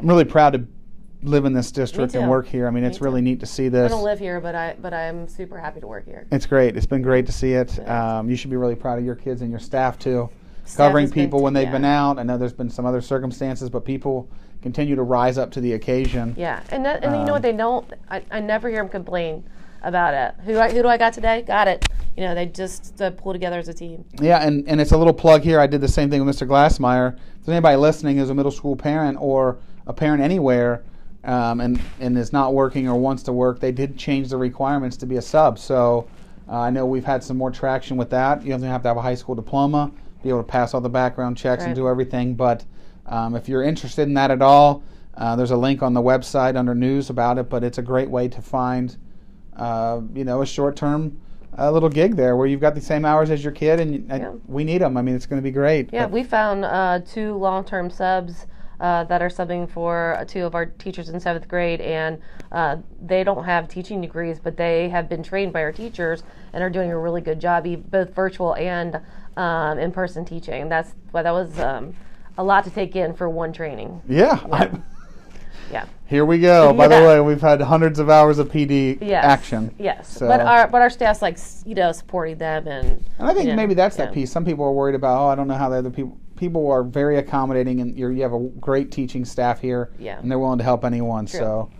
I'm 0.00 0.06
really 0.08 0.24
proud 0.24 0.54
to 0.54 0.66
live 1.22 1.44
in 1.44 1.52
this 1.52 1.70
district 1.70 2.14
and 2.14 2.28
work 2.28 2.46
here. 2.46 2.66
I 2.66 2.70
mean, 2.70 2.84
it's 2.84 2.98
too. 2.98 3.04
really 3.04 3.20
neat 3.20 3.40
to 3.40 3.46
see 3.46 3.68
this. 3.68 3.90
I 3.90 3.94
don't 3.94 4.04
live 4.04 4.18
here, 4.18 4.40
but 4.40 4.54
I 4.54 4.76
but 4.80 4.92
I'm 4.92 5.28
super 5.28 5.58
happy 5.58 5.80
to 5.80 5.86
work 5.86 6.04
here. 6.04 6.26
It's 6.30 6.46
great. 6.46 6.76
It's 6.76 6.86
been 6.86 7.02
great 7.02 7.26
to 7.26 7.32
see 7.32 7.52
it. 7.52 7.78
Yeah. 7.78 8.18
Um, 8.18 8.30
you 8.30 8.36
should 8.36 8.50
be 8.50 8.56
really 8.56 8.74
proud 8.74 8.98
of 8.98 9.04
your 9.04 9.14
kids 9.14 9.42
and 9.42 9.50
your 9.50 9.60
staff 9.60 9.98
too. 9.98 10.28
Staff 10.64 10.88
Covering 10.88 11.06
been- 11.06 11.14
people 11.14 11.42
when 11.42 11.52
they've 11.52 11.64
yeah. 11.64 11.72
been 11.72 11.84
out. 11.84 12.18
I 12.18 12.22
know 12.22 12.36
there's 12.36 12.52
been 12.52 12.70
some 12.70 12.86
other 12.86 13.00
circumstances, 13.00 13.70
but 13.70 13.84
people 13.84 14.28
continue 14.62 14.96
to 14.96 15.02
rise 15.02 15.38
up 15.38 15.50
to 15.52 15.60
the 15.60 15.74
occasion. 15.74 16.34
Yeah, 16.36 16.62
and 16.70 16.84
that, 16.84 17.04
and 17.04 17.12
you 17.12 17.18
know 17.18 17.26
Um, 17.26 17.30
what 17.30 17.42
they 17.42 17.52
don't. 17.52 17.92
I, 18.10 18.22
I 18.30 18.40
never 18.40 18.68
hear 18.68 18.78
them 18.78 18.88
complain 18.88 19.44
about 19.82 20.14
it. 20.14 20.34
Who 20.44 20.52
do 20.54 20.58
I, 20.58 20.70
who 20.72 20.82
do 20.82 20.88
I 20.88 20.96
got 20.96 21.12
today? 21.12 21.42
Got 21.42 21.68
it. 21.68 21.86
You 22.16 22.24
know, 22.24 22.34
they 22.34 22.46
just 22.46 23.00
uh, 23.00 23.10
pull 23.10 23.32
together 23.32 23.58
as 23.58 23.68
a 23.68 23.74
team. 23.74 24.04
Yeah, 24.20 24.44
and, 24.44 24.66
and 24.68 24.80
it's 24.80 24.90
a 24.92 24.98
little 24.98 25.12
plug 25.12 25.42
here. 25.42 25.60
I 25.60 25.66
did 25.68 25.80
the 25.80 25.88
same 25.88 26.10
thing 26.10 26.24
with 26.24 26.34
Mr. 26.34 26.48
Glassmeyer. 26.48 27.14
If 27.14 27.44
there's 27.44 27.54
anybody 27.54 27.76
listening 27.76 28.16
who's 28.16 28.30
a 28.30 28.34
middle 28.34 28.50
school 28.50 28.74
parent 28.74 29.18
or 29.20 29.58
a 29.86 29.92
parent 29.92 30.22
anywhere 30.22 30.82
um, 31.26 31.60
and, 31.60 31.80
and 32.00 32.16
is 32.16 32.32
not 32.32 32.54
working 32.54 32.88
or 32.88 32.98
wants 32.98 33.22
to 33.24 33.32
work, 33.32 33.60
they 33.60 33.72
did 33.72 33.98
change 33.98 34.28
the 34.30 34.36
requirements 34.36 34.96
to 34.98 35.06
be 35.06 35.16
a 35.16 35.22
sub. 35.22 35.58
So 35.58 36.08
uh, 36.48 36.60
I 36.60 36.70
know 36.70 36.86
we've 36.86 37.04
had 37.04 37.22
some 37.22 37.36
more 37.36 37.50
traction 37.50 37.96
with 37.96 38.10
that. 38.10 38.42
You 38.44 38.50
don't 38.50 38.62
have 38.62 38.82
to 38.82 38.88
have 38.88 38.96
a 38.96 39.02
high 39.02 39.16
school 39.16 39.34
diploma, 39.34 39.90
be 40.22 40.28
able 40.28 40.42
to 40.42 40.48
pass 40.48 40.72
all 40.72 40.80
the 40.80 40.88
background 40.88 41.36
checks 41.36 41.64
and 41.64 41.74
do 41.74 41.88
everything. 41.88 42.34
But 42.34 42.64
um, 43.06 43.34
if 43.34 43.48
you're 43.48 43.64
interested 43.64 44.02
in 44.02 44.14
that 44.14 44.30
at 44.30 44.40
all, 44.40 44.82
uh, 45.16 45.34
there's 45.34 45.50
a 45.50 45.56
link 45.56 45.82
on 45.82 45.94
the 45.94 46.02
website 46.02 46.56
under 46.56 46.74
news 46.74 47.10
about 47.10 47.38
it. 47.38 47.48
But 47.50 47.64
it's 47.64 47.78
a 47.78 47.82
great 47.82 48.08
way 48.08 48.28
to 48.28 48.40
find, 48.40 48.96
uh, 49.56 50.00
you 50.14 50.24
know, 50.24 50.42
a 50.42 50.46
short-term 50.46 51.20
uh, 51.58 51.70
little 51.70 51.88
gig 51.88 52.16
there 52.16 52.36
where 52.36 52.46
you've 52.46 52.60
got 52.60 52.74
the 52.74 52.80
same 52.80 53.04
hours 53.04 53.30
as 53.30 53.42
your 53.42 53.52
kid, 53.52 53.80
and, 53.80 54.10
and 54.12 54.22
Yeah. 54.22 54.32
we 54.46 54.62
need 54.62 54.78
them. 54.82 54.96
I 54.96 55.02
mean, 55.02 55.14
it's 55.14 55.26
going 55.26 55.40
to 55.40 55.44
be 55.44 55.50
great. 55.50 55.88
Yeah, 55.92 56.04
But- 56.04 56.12
we 56.12 56.22
found 56.22 56.64
uh, 56.64 57.00
two 57.06 57.34
long-term 57.36 57.90
subs 57.90 58.46
uh, 58.80 59.04
that 59.04 59.22
are 59.22 59.28
subbing 59.28 59.68
for 59.70 60.22
two 60.28 60.44
of 60.44 60.54
our 60.54 60.66
teachers 60.66 61.08
in 61.08 61.18
seventh 61.20 61.48
grade, 61.48 61.80
and 61.80 62.20
uh, 62.52 62.76
they 63.00 63.24
don't 63.24 63.44
have 63.44 63.68
teaching 63.68 64.00
degrees, 64.00 64.38
but 64.38 64.56
they 64.56 64.88
have 64.88 65.08
been 65.08 65.22
trained 65.22 65.52
by 65.52 65.62
our 65.62 65.72
teachers 65.72 66.22
and 66.52 66.62
are 66.62 66.70
doing 66.70 66.90
a 66.90 66.98
really 66.98 67.20
good 67.20 67.40
job, 67.40 67.66
both 67.90 68.14
virtual 68.14 68.54
and 68.56 69.00
um, 69.36 69.78
in-person 69.78 70.24
teaching. 70.24 70.68
That's 70.68 70.94
why 71.10 71.22
that 71.22 71.32
was 71.32 71.58
um, 71.58 71.94
a 72.38 72.44
lot 72.44 72.64
to 72.64 72.70
take 72.70 72.96
in 72.96 73.14
for 73.14 73.28
one 73.28 73.52
training. 73.52 74.02
yeah. 74.08 74.40
I- 74.52 74.70
Yeah. 75.72 75.86
here 76.06 76.24
we 76.24 76.38
go. 76.38 76.72
By 76.72 76.86
the 76.86 76.94
way, 77.04 77.20
we've 77.20 77.40
had 77.40 77.60
hundreds 77.60 77.98
of 77.98 78.08
hours 78.08 78.38
of 78.38 78.48
PD 78.48 78.98
Yes. 79.00 79.24
action. 79.24 79.74
Yes. 79.78 80.06
So- 80.06 80.28
But 80.28 80.40
our 80.40 80.68
but 80.68 80.80
our 80.80 80.90
staff's 80.90 81.20
like 81.22 81.38
you 81.64 81.74
know 81.74 81.90
supporting 81.90 82.38
them 82.38 82.68
and. 82.68 83.04
And 83.18 83.28
I 83.28 83.34
think 83.34 83.46
you 83.46 83.50
know, 83.52 83.56
maybe 83.56 83.74
that's 83.74 83.98
yeah. 83.98 84.04
that 84.04 84.14
piece. 84.14 84.30
Some 84.30 84.44
people 84.44 84.64
are 84.64 84.70
worried 84.72 84.94
about, 84.94 85.20
oh, 85.20 85.26
I 85.26 85.34
don't 85.34 85.48
know 85.48 85.56
how 85.56 85.68
the 85.68 85.76
other 85.78 85.90
people. 85.90 86.18
People 86.36 86.70
are 86.70 86.82
very 86.82 87.18
accommodating, 87.18 87.80
and 87.80 87.96
you're, 87.96 88.12
you 88.12 88.22
have 88.22 88.32
a 88.32 88.40
great 88.60 88.90
teaching 88.92 89.24
staff 89.24 89.60
here, 89.60 89.90
Yeah. 89.98 90.18
and 90.18 90.30
they're 90.30 90.38
willing 90.38 90.58
to 90.58 90.64
help 90.64 90.84
anyone. 90.84 91.26
True. 91.26 91.40
So 91.40 91.70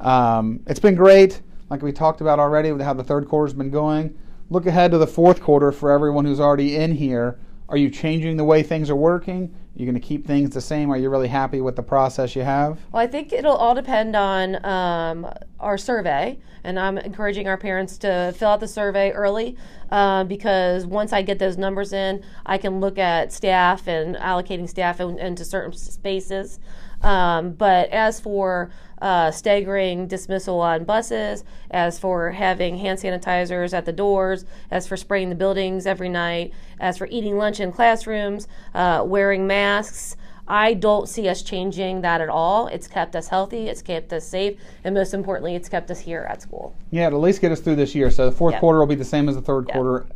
um, 0.00 0.60
it's 0.66 0.80
been 0.80 0.94
great. 0.94 1.40
Like 1.70 1.82
we 1.82 1.92
talked 1.92 2.20
about 2.20 2.38
already, 2.38 2.72
with 2.72 2.82
how 2.82 2.92
the 2.92 3.04
third 3.04 3.28
quarter's 3.28 3.54
been 3.54 3.70
going. 3.70 4.16
Look 4.50 4.66
ahead 4.66 4.90
to 4.90 4.98
the 4.98 5.06
fourth 5.06 5.40
quarter 5.40 5.72
for 5.72 5.90
everyone 5.90 6.26
who's 6.26 6.40
already 6.40 6.76
in 6.76 6.92
here. 6.92 7.38
Are 7.72 7.78
you 7.78 7.88
changing 7.88 8.36
the 8.36 8.44
way 8.44 8.62
things 8.62 8.90
are 8.90 8.96
working? 8.96 9.48
You're 9.74 9.86
you 9.86 9.86
going 9.86 9.94
to 9.94 10.06
keep 10.06 10.26
things 10.26 10.50
the 10.50 10.60
same? 10.60 10.92
Are 10.92 10.98
you 10.98 11.08
really 11.08 11.28
happy 11.28 11.62
with 11.62 11.74
the 11.74 11.82
process 11.82 12.36
you 12.36 12.42
have? 12.42 12.78
Well, 12.92 13.02
I 13.02 13.06
think 13.06 13.32
it'll 13.32 13.56
all 13.56 13.74
depend 13.74 14.14
on 14.14 14.62
um, 14.62 15.26
our 15.58 15.78
survey, 15.78 16.38
and 16.64 16.78
I'm 16.78 16.98
encouraging 16.98 17.48
our 17.48 17.56
parents 17.56 17.96
to 17.98 18.34
fill 18.36 18.50
out 18.50 18.60
the 18.60 18.68
survey 18.68 19.10
early 19.12 19.56
uh, 19.90 20.24
because 20.24 20.84
once 20.84 21.14
I 21.14 21.22
get 21.22 21.38
those 21.38 21.56
numbers 21.56 21.94
in, 21.94 22.22
I 22.44 22.58
can 22.58 22.78
look 22.78 22.98
at 22.98 23.32
staff 23.32 23.88
and 23.88 24.16
allocating 24.16 24.68
staff 24.68 25.00
in, 25.00 25.18
into 25.18 25.42
certain 25.42 25.72
spaces. 25.72 26.60
Um, 27.00 27.52
but 27.52 27.88
as 27.88 28.20
for 28.20 28.70
uh, 29.02 29.32
staggering 29.32 30.06
dismissal 30.06 30.60
on 30.60 30.84
buses, 30.84 31.42
as 31.72 31.98
for 31.98 32.30
having 32.30 32.78
hand 32.78 33.00
sanitizers 33.00 33.74
at 33.74 33.84
the 33.84 33.92
doors, 33.92 34.44
as 34.70 34.86
for 34.86 34.96
spraying 34.96 35.28
the 35.28 35.34
buildings 35.34 35.86
every 35.86 36.08
night, 36.08 36.52
as 36.78 36.96
for 36.96 37.08
eating 37.10 37.36
lunch 37.36 37.58
in 37.58 37.72
classrooms, 37.72 38.46
uh, 38.74 39.02
wearing 39.04 39.44
masks, 39.46 40.16
I 40.46 40.74
don't 40.74 41.08
see 41.08 41.28
us 41.28 41.42
changing 41.42 42.02
that 42.02 42.20
at 42.20 42.28
all. 42.28 42.68
It's 42.68 42.86
kept 42.86 43.16
us 43.16 43.26
healthy, 43.26 43.66
it's 43.68 43.82
kept 43.82 44.12
us 44.12 44.24
safe, 44.24 44.58
and 44.84 44.94
most 44.94 45.14
importantly, 45.14 45.56
it's 45.56 45.68
kept 45.68 45.90
us 45.90 45.98
here 45.98 46.24
at 46.30 46.40
school. 46.40 46.74
Yeah, 46.92 47.10
to 47.10 47.16
at 47.16 47.22
least 47.22 47.40
get 47.40 47.50
us 47.50 47.58
through 47.60 47.76
this 47.76 47.94
year. 47.96 48.08
So 48.10 48.26
the 48.26 48.36
fourth 48.36 48.54
Yeah. 48.54 48.60
quarter 48.60 48.78
will 48.78 48.86
be 48.86 48.94
the 48.94 49.04
same 49.04 49.28
as 49.28 49.34
the 49.34 49.42
third 49.42 49.66
Yeah. 49.68 49.74
quarter, 49.74 50.06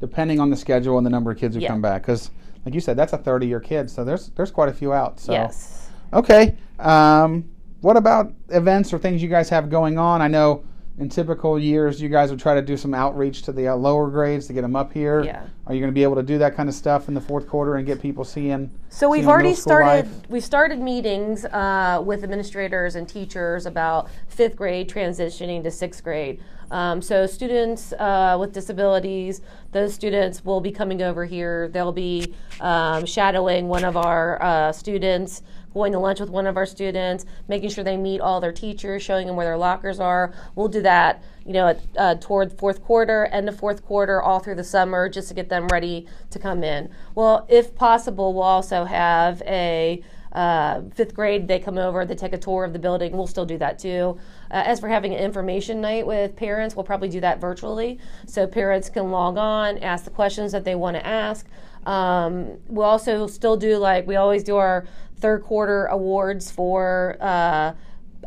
depending 0.00 0.38
on 0.38 0.50
the 0.50 0.56
schedule 0.56 0.98
and 0.98 1.06
the 1.06 1.10
number 1.10 1.32
of 1.32 1.38
kids 1.38 1.56
who 1.56 1.62
Yeah. 1.62 1.68
come 1.68 1.82
back. 1.82 2.02
Because, 2.02 2.30
like 2.64 2.74
you 2.74 2.80
said, 2.80 2.96
that's 2.96 3.12
a 3.12 3.18
30-year 3.18 3.58
kid, 3.60 3.90
so 3.90 4.04
there's 4.04 4.30
there's 4.36 4.52
quite 4.52 4.68
a 4.68 4.72
few 4.72 4.92
out. 4.92 5.18
So 5.18 5.32
Yes. 5.32 5.88
okay. 6.12 6.54
Um, 6.78 7.44
what 7.80 7.96
about 7.96 8.32
events 8.48 8.92
or 8.92 8.98
things 8.98 9.22
you 9.22 9.28
guys 9.28 9.48
have 9.50 9.70
going 9.70 9.98
on? 9.98 10.22
I 10.22 10.28
know 10.28 10.64
in 10.98 11.10
typical 11.10 11.58
years 11.58 12.00
you 12.00 12.08
guys 12.08 12.30
would 12.30 12.40
try 12.40 12.54
to 12.54 12.62
do 12.62 12.76
some 12.76 12.94
outreach 12.94 13.42
to 13.42 13.52
the 13.52 13.68
uh, 13.68 13.74
lower 13.74 14.10
grades 14.10 14.46
to 14.46 14.52
get 14.52 14.62
them 14.62 14.74
up 14.74 14.92
here. 14.92 15.22
Yeah. 15.22 15.46
Are 15.66 15.74
you 15.74 15.80
going 15.80 15.92
to 15.92 15.94
be 15.94 16.02
able 16.02 16.14
to 16.14 16.22
do 16.22 16.38
that 16.38 16.56
kind 16.56 16.68
of 16.68 16.74
stuff 16.74 17.08
in 17.08 17.14
the 17.14 17.20
fourth 17.20 17.46
quarter 17.46 17.76
and 17.76 17.86
get 17.86 18.00
people 18.00 18.24
seeing? 18.24 18.70
So 18.88 19.10
we've 19.10 19.20
seeing 19.20 19.28
already 19.28 19.54
started. 19.54 19.86
life? 19.86 20.08
We've 20.28 20.44
started 20.44 20.78
meetings 20.78 21.44
uh, 21.44 22.02
with 22.04 22.24
administrators 22.24 22.94
and 22.94 23.08
teachers 23.08 23.66
about 23.66 24.08
fifth 24.28 24.56
grade 24.56 24.88
transitioning 24.88 25.62
to 25.64 25.70
sixth 25.70 26.02
grade. 26.02 26.42
Um, 26.70 27.00
so 27.00 27.26
students 27.26 27.92
uh, 27.92 28.36
with 28.38 28.52
disabilities, 28.52 29.40
those 29.72 29.94
students 29.94 30.44
will 30.44 30.60
be 30.60 30.72
coming 30.72 31.02
over 31.02 31.24
here. 31.24 31.68
They'll 31.68 31.92
be 31.92 32.34
um, 32.60 33.06
shadowing 33.06 33.68
one 33.68 33.84
of 33.84 33.96
our 33.96 34.42
uh, 34.42 34.72
students, 34.72 35.42
going 35.72 35.92
to 35.92 35.98
lunch 35.98 36.20
with 36.20 36.30
one 36.30 36.46
of 36.46 36.56
our 36.56 36.64
students, 36.64 37.26
making 37.48 37.68
sure 37.68 37.84
they 37.84 37.96
meet 37.96 38.20
all 38.20 38.40
their 38.40 38.52
teachers, 38.52 39.02
showing 39.02 39.26
them 39.26 39.36
where 39.36 39.46
their 39.46 39.58
lockers 39.58 40.00
are. 40.00 40.32
We'll 40.54 40.68
do 40.68 40.80
that, 40.82 41.22
you 41.44 41.52
know, 41.52 41.68
at, 41.68 41.82
uh, 41.98 42.14
toward 42.14 42.58
fourth 42.58 42.82
quarter, 42.82 43.26
end 43.26 43.48
of 43.48 43.58
fourth 43.58 43.84
quarter, 43.84 44.22
all 44.22 44.38
through 44.38 44.54
the 44.54 44.64
summer, 44.64 45.08
just 45.08 45.28
to 45.28 45.34
get 45.34 45.50
them 45.50 45.66
ready 45.68 46.06
to 46.30 46.38
come 46.38 46.64
in. 46.64 46.88
Well, 47.14 47.46
if 47.50 47.74
possible, 47.74 48.32
we'll 48.32 48.42
also 48.42 48.84
have 48.84 49.42
a 49.42 50.02
uh, 50.32 50.82
fifth 50.94 51.14
grade, 51.14 51.48
they 51.48 51.58
come 51.58 51.78
over, 51.78 52.04
they 52.04 52.14
take 52.14 52.32
a 52.32 52.38
tour 52.38 52.64
of 52.64 52.72
the 52.72 52.78
building. 52.78 53.16
We'll 53.16 53.26
still 53.26 53.46
do 53.46 53.58
that 53.58 53.78
too. 53.78 54.18
Uh, 54.50 54.62
as 54.66 54.80
for 54.80 54.88
having 54.88 55.14
an 55.14 55.18
information 55.18 55.80
night 55.80 56.06
with 56.06 56.36
parents, 56.36 56.76
we'll 56.76 56.84
probably 56.84 57.08
do 57.08 57.20
that 57.20 57.40
virtually. 57.40 57.98
So 58.26 58.46
parents 58.46 58.90
can 58.90 59.10
log 59.10 59.38
on, 59.38 59.78
ask 59.78 60.04
the 60.04 60.10
questions 60.10 60.52
that 60.52 60.64
they 60.64 60.74
want 60.74 60.96
to 60.96 61.06
ask. 61.06 61.46
Um, 61.86 62.58
we'll 62.66 62.86
also 62.86 63.26
still 63.26 63.56
do, 63.56 63.78
like, 63.78 64.06
we 64.06 64.16
always 64.16 64.42
do 64.42 64.56
our 64.56 64.86
third 65.18 65.42
quarter 65.42 65.86
awards 65.86 66.50
for 66.50 67.16
uh, 67.20 67.72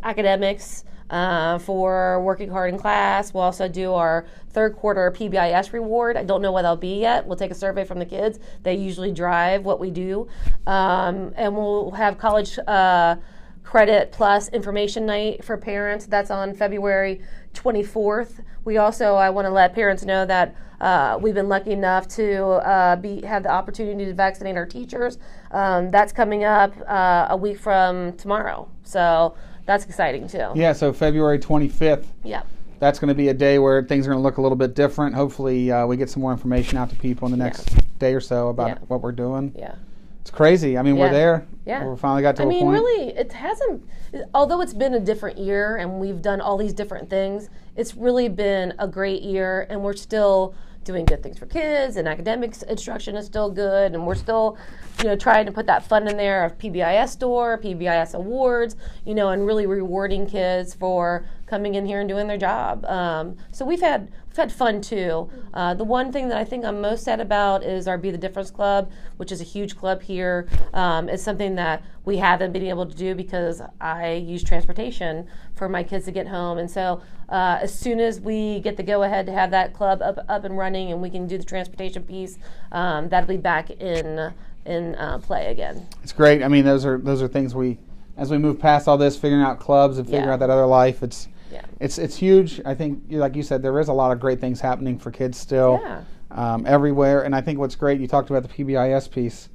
academics. 0.03 0.85
Uh, 1.09 1.57
for 1.57 2.21
working 2.21 2.51
hard 2.51 2.71
in 2.71 2.79
class. 2.79 3.33
We'll 3.33 3.41
also 3.41 3.67
do 3.67 3.93
our 3.93 4.27
third 4.51 4.75
quarter 4.75 5.11
PBIS 5.11 5.73
reward. 5.73 6.15
I 6.15 6.23
don't 6.23 6.39
know 6.39 6.51
what 6.51 6.61
that'll 6.61 6.77
be 6.77 6.99
yet. 6.99 7.25
We'll 7.25 7.35
take 7.35 7.49
a 7.49 7.55
survey 7.55 7.83
from 7.83 7.97
the 7.97 8.05
kids. 8.05 8.37
They 8.61 8.75
usually 8.75 9.11
drive 9.11 9.65
what 9.65 9.79
we 9.79 9.89
do. 9.89 10.27
Um, 10.67 11.33
and 11.35 11.55
we'll 11.55 11.89
have 11.91 12.19
college 12.19 12.59
uh, 12.67 13.15
credit 13.63 14.11
plus 14.11 14.49
information 14.49 15.05
night 15.05 15.43
for 15.43 15.57
parents. 15.57 16.05
That's 16.05 16.31
on 16.31 16.53
February 16.53 17.21
24th. 17.53 18.43
We 18.65 18.77
also, 18.77 19.15
I 19.15 19.29
want 19.29 19.45
to 19.45 19.51
let 19.51 19.73
parents 19.73 20.03
know 20.05 20.25
that 20.25 20.55
uh, 20.81 21.19
we've 21.21 21.35
been 21.35 21.49
lucky 21.49 21.71
enough 21.71 22.07
to 22.07 22.43
uh, 22.45 22.95
be 22.95 23.21
have 23.21 23.43
the 23.43 23.51
opportunity 23.51 24.05
to 24.05 24.13
vaccinate 24.13 24.55
our 24.55 24.65
teachers. 24.65 25.17
Um, 25.51 25.91
that's 25.91 26.13
coming 26.13 26.45
up 26.45 26.73
uh, 26.87 27.27
a 27.29 27.37
week 27.37 27.59
from 27.59 28.13
tomorrow. 28.13 28.69
So 28.83 29.35
that's 29.69 29.85
exciting 29.85 30.27
too. 30.27 30.47
Yeah, 30.55 30.73
so 30.73 30.91
February 30.91 31.37
25th. 31.37 32.05
Yeah. 32.23 32.41
That's 32.79 32.97
going 32.97 33.09
to 33.09 33.13
be 33.13 33.27
a 33.27 33.35
day 33.35 33.59
where 33.59 33.83
things 33.83 34.07
are 34.07 34.09
going 34.09 34.17
to 34.17 34.23
look 34.23 34.37
a 34.37 34.41
little 34.41 34.55
bit 34.55 34.73
different. 34.73 35.13
Hopefully, 35.13 35.71
uh, 35.71 35.85
we 35.85 35.95
get 35.95 36.09
some 36.09 36.23
more 36.23 36.31
information 36.31 36.79
out 36.79 36.89
to 36.89 36.95
people 36.95 37.27
in 37.27 37.31
the 37.31 37.37
next 37.37 37.69
day 37.99 38.15
or 38.15 38.19
so 38.19 38.47
about 38.47 38.69
Yeah. 38.69 38.77
what 38.87 39.01
we're 39.03 39.11
doing. 39.11 39.53
Yeah. 39.55 39.75
It's 40.21 40.31
crazy. 40.31 40.75
I 40.75 40.81
mean, 40.81 40.97
we're 40.97 41.11
there. 41.11 41.45
Yeah. 41.67 41.85
We 41.85 41.95
finally 41.97 42.23
got 42.23 42.35
to 42.37 42.41
I 42.41 42.45
a 42.45 42.49
mean, 42.49 42.61
point. 42.63 42.73
really, 42.73 43.09
it 43.15 43.31
hasn't. 43.31 43.87
Although 44.33 44.61
it's 44.61 44.73
been 44.73 44.95
a 44.95 44.99
different 44.99 45.37
year 45.37 45.77
and 45.77 45.99
we've 45.99 46.21
done 46.21 46.41
all 46.41 46.57
these 46.57 46.73
different 46.73 47.07
things, 47.11 47.49
it's 47.75 47.95
really 47.95 48.27
been 48.27 48.73
a 48.79 48.87
great 48.87 49.21
year, 49.21 49.67
and 49.69 49.83
we're 49.83 49.93
still 49.93 50.55
doing 50.83 51.05
good 51.05 51.21
things 51.21 51.37
for 51.37 51.45
kids, 51.45 51.97
and 51.97 52.07
academics 52.07 52.63
instruction 52.63 53.15
is 53.15 53.25
still 53.25 53.49
good, 53.49 53.93
and 53.93 54.05
we're 54.05 54.15
still, 54.15 54.57
you 54.99 55.05
know, 55.05 55.15
trying 55.15 55.45
to 55.45 55.51
put 55.51 55.67
that 55.67 55.83
fun 55.83 56.07
in 56.07 56.17
there 56.17 56.43
of 56.45 56.57
PBIS 56.57 57.09
store, 57.09 57.57
PBIS 57.57 58.13
awards, 58.13 58.75
you 59.05 59.13
know, 59.13 59.29
and 59.29 59.45
really 59.45 59.65
rewarding 59.65 60.25
kids 60.25 60.73
for 60.73 61.25
coming 61.49 61.75
in 61.75 61.85
here 61.85 61.99
and 61.99 62.07
doing 62.07 62.27
their 62.27 62.37
job. 62.37 62.85
Um, 62.85 63.35
so 63.51 63.65
we've 63.65 63.81
had 63.81 64.11
we've 64.27 64.37
had 64.37 64.51
fun 64.51 64.81
too. 64.81 65.29
Uh, 65.53 65.73
the 65.73 65.83
one 65.83 66.11
thing 66.11 66.29
that 66.29 66.37
I 66.37 66.43
think 66.45 66.63
I'm 66.63 66.79
most 66.79 67.03
sad 67.03 67.19
about 67.19 67.63
is 67.63 67.87
our 67.87 67.97
Be 67.97 68.11
the 68.11 68.17
Difference 68.17 68.51
Club, 68.51 68.91
which 69.17 69.31
is 69.31 69.41
a 69.41 69.43
huge 69.43 69.75
club 69.75 70.01
here. 70.01 70.47
Um, 70.73 71.09
it's 71.09 71.23
something 71.23 71.55
that 71.55 71.83
we 72.05 72.17
haven't 72.17 72.51
been 72.53 72.65
able 72.67 72.85
to 72.85 72.95
do 72.95 73.15
because 73.15 73.61
I 73.81 74.13
use 74.13 74.43
transportation 74.43 75.27
for 75.55 75.67
my 75.67 75.83
kids 75.83 76.05
to 76.05 76.11
get 76.11 76.27
home, 76.27 76.59
and 76.59 76.69
so 76.69 77.01
uh, 77.29 77.57
as 77.61 77.73
soon 77.73 77.99
as 77.99 78.21
we 78.21 78.59
get 78.59 78.77
the 78.77 78.83
go 78.83 79.03
ahead 79.03 79.25
to 79.25 79.31
have 79.31 79.51
that 79.51 79.73
club 79.73 80.01
up 80.03 80.19
up 80.29 80.43
and 80.43 80.55
running, 80.57 80.91
and 80.91 81.01
we 81.01 81.09
can 81.09 81.25
do 81.27 81.37
the 81.37 81.43
transportation 81.43 82.03
piece, 82.03 82.37
um, 82.71 83.09
that'll 83.09 83.27
be 83.27 83.37
back 83.37 83.71
in 83.71 84.31
in 84.65 84.93
uh, 84.95 85.17
play 85.17 85.47
again. 85.47 85.87
It's 86.03 86.13
great. 86.13 86.43
I 86.43 86.47
mean, 86.47 86.63
those 86.63 86.85
are 86.85 86.99
those 86.99 87.21
are 87.23 87.27
things 87.27 87.55
we, 87.55 87.79
as 88.17 88.29
we 88.29 88.37
move 88.37 88.59
past 88.59 88.87
all 88.87 88.97
this, 88.97 89.17
figuring 89.17 89.43
out 89.43 89.59
clubs 89.59 89.97
and 89.97 90.05
figuring 90.05 90.27
Yeah. 90.27 90.33
out 90.33 90.39
that 90.39 90.49
other 90.51 90.67
life. 90.67 91.01
It's 91.01 91.27
Yeah. 91.51 91.65
it's 91.79 91.97
it's 91.97 92.15
huge. 92.15 92.61
I 92.65 92.75
think, 92.75 93.03
like 93.09 93.35
you 93.35 93.43
said, 93.43 93.61
there 93.61 93.79
is 93.79 93.87
a 93.87 93.93
lot 93.93 94.11
of 94.11 94.19
great 94.19 94.39
things 94.39 94.59
happening 94.61 94.97
for 94.99 95.11
kids 95.11 95.37
still 95.37 95.79
Yeah. 95.83 96.01
um, 96.31 96.65
everywhere. 96.67 97.23
And 97.23 97.35
I 97.35 97.41
think 97.41 97.59
what's 97.59 97.75
great, 97.75 97.99
you 97.99 98.07
talked 98.07 98.29
about 98.29 98.43
the 98.43 98.49
PBIS 98.49 99.09
piece. 99.11 99.49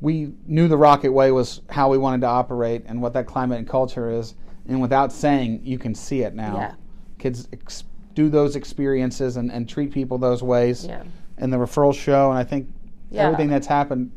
We 0.00 0.32
knew 0.46 0.68
the 0.68 0.76
Rocket 0.76 1.12
Way 1.12 1.30
was 1.32 1.62
how 1.70 1.88
we 1.90 1.98
wanted 1.98 2.20
to 2.22 2.26
operate 2.26 2.84
and 2.86 3.00
what 3.00 3.12
that 3.14 3.26
climate 3.26 3.58
and 3.58 3.68
culture 3.68 4.10
is. 4.10 4.34
And 4.68 4.80
without 4.80 5.12
saying, 5.12 5.60
you 5.64 5.78
can 5.78 5.94
see 5.94 6.22
it 6.22 6.34
now. 6.34 6.56
Yeah. 6.58 6.74
Kids 7.18 7.48
ex- 7.52 7.84
do 8.14 8.28
those 8.28 8.56
experiences 8.56 9.36
and, 9.36 9.50
and 9.52 9.68
treat 9.68 9.92
people 9.92 10.18
those 10.18 10.42
ways. 10.42 10.84
Yeah. 10.86 11.04
And 11.38 11.52
the 11.52 11.56
referral 11.56 11.94
show, 11.94 12.30
and 12.30 12.38
I 12.38 12.44
think 12.44 12.68
everything 13.14 13.48
that's 13.48 13.66
happened 13.66 14.10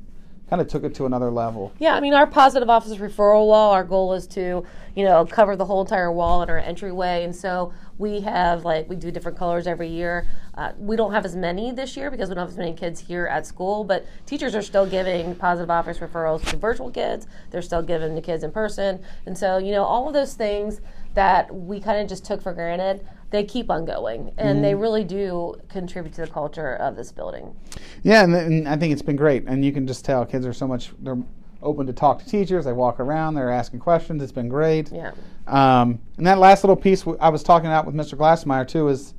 kind 0.49 0.61
of 0.61 0.67
took 0.67 0.83
it 0.83 0.95
to 0.95 1.05
another 1.05 1.29
level. 1.29 1.71
Yeah, 1.77 1.93
I 1.93 1.99
mean, 1.99 2.13
our 2.13 2.25
positive 2.25 2.69
office 2.69 2.95
referral 2.95 3.47
wall, 3.47 3.71
our 3.71 3.83
goal 3.83 4.13
is 4.13 4.25
to, 4.27 4.65
you 4.95 5.05
know, 5.05 5.25
cover 5.25 5.55
the 5.55 5.65
whole 5.65 5.81
entire 5.81 6.11
wall 6.11 6.41
in 6.41 6.49
our 6.49 6.57
entryway. 6.57 7.23
And 7.23 7.35
so 7.35 7.71
we 7.99 8.21
have, 8.21 8.65
like, 8.65 8.89
we 8.89 8.95
do 8.95 9.11
different 9.11 9.37
colors 9.37 9.67
every 9.67 9.89
year. 9.89 10.27
Uh, 10.55 10.71
we 10.79 10.95
don't 10.95 11.13
have 11.13 11.23
as 11.23 11.35
many 11.35 11.71
this 11.71 11.95
year 11.95 12.09
because 12.09 12.29
we 12.29 12.35
don't 12.35 12.41
have 12.41 12.49
as 12.49 12.57
many 12.57 12.73
kids 12.73 12.99
here 12.99 13.27
at 13.27 13.45
school, 13.45 13.83
but 13.83 14.07
teachers 14.25 14.55
are 14.55 14.61
still 14.61 14.87
giving 14.87 15.35
positive 15.35 15.69
office 15.69 15.99
referrals 15.99 16.43
to 16.49 16.57
virtual 16.57 16.89
kids. 16.89 17.27
They're 17.51 17.61
still 17.61 17.83
giving 17.83 18.15
to 18.15 18.21
kids 18.21 18.43
in 18.43 18.51
person. 18.51 19.03
And 19.27 19.37
so, 19.37 19.59
you 19.59 19.71
know, 19.71 19.83
all 19.83 20.07
of 20.07 20.13
those 20.13 20.33
things 20.33 20.81
that 21.13 21.53
we 21.53 21.79
kind 21.79 22.01
of 22.01 22.07
just 22.07 22.25
took 22.25 22.41
for 22.41 22.53
granted, 22.53 23.05
they 23.31 23.43
keep 23.43 23.69
on 23.69 23.85
going. 23.85 24.33
And 24.37 24.63
they 24.63 24.73
really 24.75 25.03
do 25.03 25.55
contribute 25.69 26.13
to 26.15 26.21
the 26.21 26.27
culture 26.27 26.73
of 26.75 26.95
this 26.95 27.11
building. 27.11 27.55
Yeah, 28.03 28.23
and, 28.23 28.35
and 28.35 28.67
I 28.67 28.75
think 28.75 28.93
it's 28.93 29.01
been 29.01 29.15
great. 29.15 29.45
And 29.45 29.63
you 29.63 29.71
can 29.71 29.85
just 29.85 30.03
tell 30.03 30.25
kids 30.25 30.45
are 30.45 30.53
so 30.53 30.67
much, 30.67 30.91
they're 30.99 31.17
open 31.61 31.85
to 31.87 31.93
talk 31.93 32.19
to 32.19 32.25
teachers. 32.25 32.65
They 32.65 32.73
walk 32.73 32.99
around, 32.99 33.35
they're 33.35 33.51
asking 33.51 33.79
questions. 33.79 34.23
It's 34.23 34.31
been 34.31 34.49
great. 34.49 34.91
Yeah. 34.91 35.11
Um, 35.47 35.99
and 36.17 36.25
that 36.25 36.37
last 36.39 36.63
little 36.63 36.75
piece 36.75 37.01
w- 37.01 37.17
I 37.19 37.29
was 37.29 37.43
talking 37.43 37.67
about 37.67 37.85
with 37.85 37.95
Mr. 37.95 38.17
Glassmeyer 38.17 38.67
too 38.67 38.87
is 38.87 39.13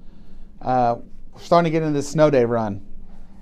uh, 0.63 0.97
we're 1.33 1.41
starting 1.41 1.71
to 1.71 1.79
get 1.79 1.83
into 1.85 1.97
the 1.99 2.03
snow 2.03 2.31
day 2.31 2.45
run. 2.45 2.85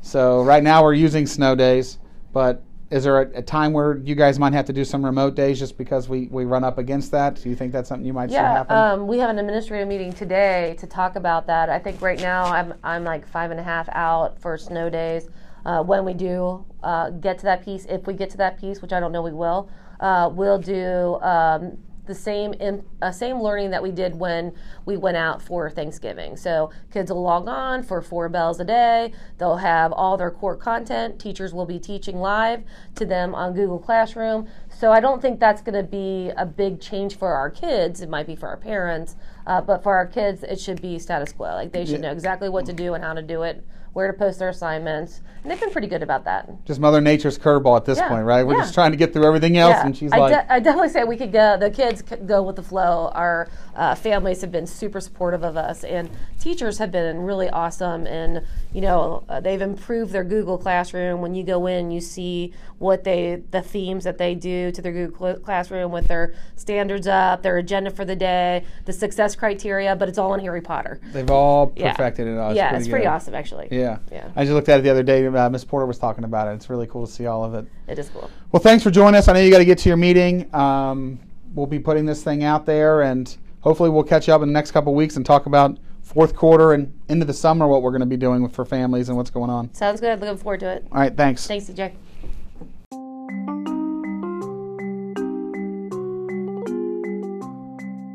So 0.01 0.43
right 0.43 0.63
now 0.63 0.83
we're 0.83 0.95
using 0.95 1.27
snow 1.27 1.55
days, 1.55 1.99
but 2.33 2.63
is 2.91 3.05
there 3.05 3.21
a, 3.21 3.39
a 3.39 3.43
time 3.43 3.73
where 3.73 3.99
you 3.99 4.15
guys 4.15 4.39
might 4.39 4.53
have 4.55 4.65
to 4.67 4.73
do 4.73 4.85
some 4.85 5.05
remote 5.05 5.35
days 5.35 5.59
just 5.59 5.77
because 5.77 6.09
we, 6.09 6.27
we 6.29 6.45
run 6.45 6.65
up 6.65 6.79
against 6.79 7.11
that? 7.11 7.37
Do 7.43 7.51
you 7.51 7.57
think 7.57 7.73
that's 7.73 7.89
something 7.89 8.07
you 8.07 8.13
might 8.15 8.31
see 8.31 8.35
Yeah, 8.35 8.53
happen? 8.53 8.77
um, 8.77 9.07
we 9.07 9.19
have 9.19 9.29
an 9.31 9.39
administrative 9.39 9.87
meeting 9.89 10.13
today 10.13 10.75
to 10.79 10.87
talk 10.87 11.17
about 11.17 11.47
that. 11.49 11.69
I 11.69 11.79
think 11.79 12.01
right 12.01 12.21
now 12.21 12.45
I'm 12.45 12.75
I'm 12.83 13.05
like 13.05 13.27
five 13.29 13.51
and 13.51 13.61
a 13.61 13.63
half 13.63 13.89
out 13.93 14.41
for 14.41 14.57
snow 14.57 14.89
days. 14.89 15.29
Uh, 15.67 15.83
when 15.83 16.05
we 16.05 16.15
do 16.15 16.65
uh, 16.83 17.11
get 17.11 17.37
to 17.39 17.45
that 17.45 17.63
piece, 17.63 17.85
if 17.87 18.07
we 18.07 18.15
get 18.15 18.31
to 18.31 18.39
that 18.39 18.59
piece, 18.59 18.81
which 18.81 18.93
I 18.93 19.01
don't 19.01 19.13
know 19.13 19.21
we 19.23 19.33
will, 19.33 19.69
uh, 20.01 20.31
we'll 20.33 20.59
do 20.59 21.17
um, 21.21 21.77
the 22.09 22.15
same 22.15 22.53
in, 22.55 22.85
uh, 23.01 23.13
same 23.13 23.41
learning 23.41 23.71
that 23.71 23.83
we 23.83 23.93
did 23.93 24.19
when 24.19 24.53
we 24.85 24.97
went 24.97 25.17
out 25.17 25.41
for 25.41 25.71
Thanksgiving. 25.71 26.37
So 26.37 26.71
kids 26.93 27.13
will 27.13 27.23
log 27.23 27.47
on 27.47 27.85
for 27.85 28.03
four 28.03 28.29
bells 28.29 28.59
a 28.59 28.65
day. 28.65 29.13
They'll 29.39 29.59
have 29.59 29.93
all 29.93 30.17
their 30.17 30.33
core 30.33 30.57
content. 30.57 31.21
Teachers 31.21 31.55
will 31.55 31.67
be 31.67 31.79
teaching 31.79 32.19
live 32.19 32.65
to 32.97 33.07
them 33.07 33.35
on 33.35 33.55
Google 33.55 33.79
Classroom. 33.79 34.49
So 34.69 34.91
I 34.91 34.99
don't 34.99 35.23
think 35.23 35.39
that's 35.39 35.63
going 35.63 35.75
to 35.75 35.89
be 35.89 36.33
a 36.37 36.47
big 36.47 36.81
change 36.81 37.17
for 37.17 37.35
our 37.35 37.51
kids. 37.51 38.01
It 38.01 38.09
might 38.09 38.27
be 38.27 38.35
for 38.35 38.49
our 38.49 38.57
parents, 38.57 39.15
uh, 39.47 39.61
but 39.61 39.83
for 39.83 39.95
our 39.95 40.07
kids, 40.07 40.43
it 40.43 40.59
should 40.59 40.83
be 40.83 40.99
status 40.99 41.33
quo. 41.33 41.55
Like 41.55 41.73
they 41.73 41.85
should 41.85 42.01
know 42.01 42.13
exactly 42.13 42.49
what 42.49 42.67
to 42.67 42.73
do 42.73 42.95
and 42.95 43.05
how 43.05 43.15
to 43.15 43.23
do 43.23 43.43
it, 43.43 43.65
where 43.93 44.11
to 44.11 44.17
post 44.17 44.39
their 44.39 44.49
assignments, 44.49 45.21
and 45.43 45.51
they've 45.51 45.61
been 45.61 45.71
pretty 45.71 45.87
good 45.89 46.03
about 46.03 46.25
that. 46.25 46.49
just 46.65 46.79
Mother 46.81 47.01
Nature's 47.01 47.39
curveball 47.39 47.77
at 47.77 47.85
this 47.85 47.99
Yeah, 47.99 48.09
point, 48.09 48.25
right? 48.25 48.47
We're 48.47 48.55
yeah. 48.55 48.61
just 48.63 48.75
trying 48.75 48.91
to 48.93 48.97
get 48.97 49.13
through 49.13 49.27
everything 49.27 49.57
else, 49.57 49.73
Yeah, 49.73 49.87
and 49.87 49.97
she's 49.97 50.13
I, 50.13 50.19
like, 50.19 50.33
de- 50.47 50.53
I 50.53 50.61
definitely 50.61 50.91
say 50.91 51.05
we 51.05 51.17
could 51.17 51.33
go. 51.33 51.57
The 51.59 51.71
kids 51.71 52.03
could 52.03 52.27
go 52.27 52.43
with 52.43 52.57
the 52.57 52.63
flow. 52.63 53.11
Our 53.15 53.49
uh, 53.75 53.95
families 53.95 54.41
have 54.43 54.53
been 54.53 54.67
super 54.67 55.01
supportive 55.01 55.43
of 55.43 55.57
us, 55.57 55.85
and 55.85 56.11
teachers 56.39 56.79
have 56.79 56.91
been 56.93 57.19
really 57.21 57.49
awesome. 57.49 58.07
And 58.07 58.43
you 58.73 58.81
know, 58.81 59.25
uh, 59.29 59.41
they've 59.41 59.61
improved 59.63 60.13
their 60.13 60.25
Google 60.25 60.59
Classroom. 60.59 61.21
When 61.21 61.35
you 61.35 61.43
go 61.43 61.67
in, 61.67 61.91
you 61.91 62.01
see 62.01 62.53
what 62.79 63.03
they, 63.05 63.43
the 63.51 63.63
themes 63.63 64.05
that 64.05 64.19
they 64.19 64.35
do 64.35 64.71
to 64.73 64.83
their 64.83 64.93
Google 64.93 65.19
Cl- 65.19 65.39
Classroom 65.41 65.91
with 65.91 66.07
their 66.07 66.35
standards 66.57 67.07
up, 67.07 67.43
their 67.43 67.57
agenda 67.59 67.91
for 67.91 68.05
the 68.05 68.15
day, 68.15 68.65
the 68.85 68.93
success 68.93 69.35
criteria. 69.35 69.97
But 69.97 70.09
it's 70.09 70.19
all 70.19 70.35
in 70.35 70.41
Harry 70.41 70.61
Potter. 70.61 71.01
they've 71.13 71.31
all 71.31 71.69
perfected 71.69 72.27
it 72.27 72.39
yeah, 72.55 72.77
it's 72.77 72.89
pretty 72.89 73.07
awesome, 73.07 73.35
actually. 73.35 73.69
Yeah. 73.79 73.99
Yeah. 74.11 74.31
I 74.37 74.45
just 74.45 74.55
looked 74.55 74.69
at 74.69 74.81
it 74.81 74.83
the 74.83 74.91
other 74.91 75.03
day. 75.03 75.27
Uh, 75.27 75.49
Miss 75.51 75.65
Porter 75.65 75.87
was 75.87 75.99
talking 75.99 76.25
about 76.25 76.49
it. 76.49 76.53
It's 76.53 76.69
really 76.69 76.87
cool 76.87 77.07
to 77.07 77.13
see 77.13 77.27
all 77.27 77.45
of 77.45 77.55
it. 77.55 77.67
It 77.87 77.99
is 77.99 78.09
cool. 78.11 78.31
Well, 78.53 78.63
thanks 78.63 78.83
for 78.83 78.91
joining 78.91 79.17
us. 79.17 79.29
I 79.29 79.33
know 79.33 79.41
you 79.41 79.51
got 79.51 79.59
to 79.59 79.65
get 79.65 79.79
to 79.79 79.89
your 79.89 79.97
meeting. 79.97 80.53
Um, 80.55 81.19
we'll 81.55 81.67
be 81.67 81.79
putting 81.79 82.07
this 82.07 82.23
thing 82.23 82.45
out 82.45 82.67
there, 82.67 83.03
and 83.03 83.35
hopefully, 83.61 83.91
we'll 83.91 84.05
catch 84.05 84.29
up 84.29 84.43
in 84.43 84.49
the 84.49 84.53
next 84.53 84.73
couple 84.73 84.95
weeks 84.95 85.17
and 85.17 85.25
talk 85.25 85.47
about 85.47 85.79
fourth 86.03 86.35
quarter 86.35 86.73
and 86.73 86.93
into 87.09 87.25
the 87.25 87.35
summer 87.35 87.69
what 87.69 87.83
we're 87.83 87.91
going 87.91 88.01
to 88.01 88.07
be 88.07 88.17
doing 88.17 88.43
with, 88.43 88.55
for 88.55 88.65
families 88.65 89.09
and 89.09 89.17
what's 89.17 89.31
going 89.31 89.51
on. 89.51 89.73
Sounds 89.75 90.01
good. 90.01 90.21
Looking 90.21 90.39
forward 90.39 90.61
to 90.61 90.67
it. 90.71 90.87
All 90.91 90.99
right, 90.99 91.15
thanks. 91.15 91.47
Thanks, 91.47 91.67
TJ. 91.67 91.93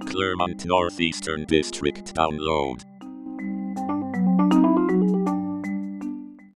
Clermont 0.07 0.65
Northeastern 0.65 1.45
District 1.45 2.13
download. 2.15 2.83